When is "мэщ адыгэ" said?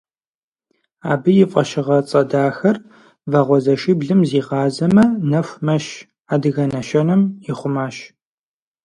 5.65-6.65